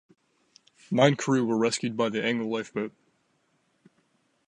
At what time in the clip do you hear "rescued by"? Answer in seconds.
1.59-2.09